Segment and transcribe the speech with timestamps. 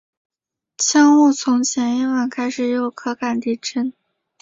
[0.77, 3.93] 江户从前一晚开始也有可感地震。